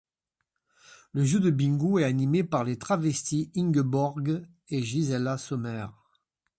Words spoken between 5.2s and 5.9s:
Sommer.